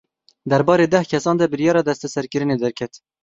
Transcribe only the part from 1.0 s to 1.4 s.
kesan